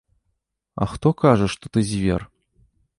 А 0.81 0.89
хто 0.95 1.13
кажа, 1.27 1.51
што 1.57 1.65
ты 1.77 1.87
звер? 1.95 2.29